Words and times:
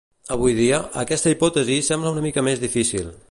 Avui 0.35 0.55
dia, 0.59 0.79
aquesta 1.03 1.33
hipòtesi 1.35 1.79
sembla 1.91 2.17
una 2.17 2.25
mica 2.29 2.47
més 2.51 2.65
difícil. 2.67 3.19